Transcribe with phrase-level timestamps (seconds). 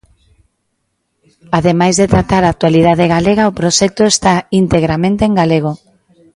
[1.57, 5.71] Ademais de tratar a actualidade galega, o proxecto está integramente en galego.